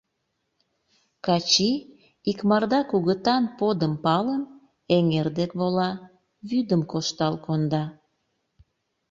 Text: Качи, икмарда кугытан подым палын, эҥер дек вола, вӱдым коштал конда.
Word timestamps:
Качи, 1.25 1.71
икмарда 2.29 2.79
кугытан 2.91 3.43
подым 3.59 3.93
палын, 4.03 4.43
эҥер 4.95 5.27
дек 5.37 5.51
вола, 5.59 5.91
вӱдым 6.49 6.81
коштал 6.91 7.35
конда. 7.45 7.83